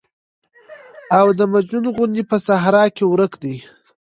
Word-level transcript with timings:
او 1.17 1.27
د 1.39 1.41
مجنون 1.53 1.85
غوندې 1.95 2.23
په 2.31 2.37
صحرا 2.47 2.83
کې 2.95 3.03
ورک 3.07 3.33
دى. 3.43 3.55